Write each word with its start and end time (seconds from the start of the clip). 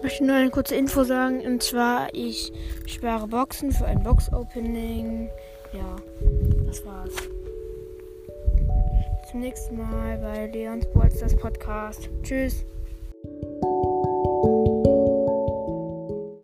Ich 0.00 0.04
möchte 0.04 0.24
nur 0.24 0.36
eine 0.36 0.48
kurze 0.48 0.76
Info 0.76 1.04
sagen. 1.04 1.42
Und 1.42 1.62
zwar, 1.62 2.08
ich 2.14 2.50
spare 2.86 3.28
Boxen 3.28 3.70
für 3.70 3.84
ein 3.84 4.02
Box-Opening. 4.02 5.28
Ja, 5.74 5.96
das 6.66 6.82
war's. 6.86 7.12
Zum 9.30 9.40
nächsten 9.40 9.76
Mal 9.76 10.16
bei 10.16 10.46
Leons 10.46 10.86
Bolsters 10.94 11.36
Podcast. 11.36 12.08
Tschüss. 12.22 12.64